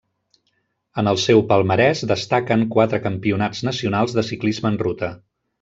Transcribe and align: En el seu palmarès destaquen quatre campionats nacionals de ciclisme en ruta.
En 1.01 1.09
el 1.11 1.19
seu 1.23 1.43
palmarès 1.51 2.01
destaquen 2.13 2.65
quatre 2.77 3.03
campionats 3.07 3.63
nacionals 3.71 4.19
de 4.21 4.29
ciclisme 4.35 4.73
en 4.75 4.85
ruta. 4.87 5.17